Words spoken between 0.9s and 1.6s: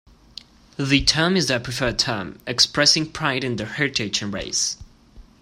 term is their